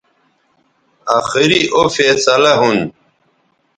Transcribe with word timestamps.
آخری 1.17 1.61
او 1.75 1.81
فیصلہ 1.95 2.53
ھون 2.59 2.77